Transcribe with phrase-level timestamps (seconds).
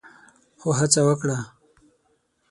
[0.59, 1.37] خو هڅه وکړه